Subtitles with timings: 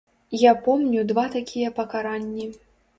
[0.43, 2.53] Я помню два такія пакаранні.